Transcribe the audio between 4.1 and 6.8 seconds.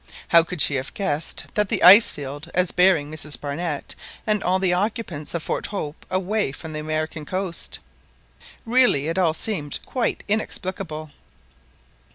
and all the occupants of Fort Hope away from the